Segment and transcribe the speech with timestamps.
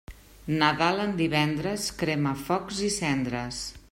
[0.61, 3.61] Nadal en divendres, crema focs i cendres.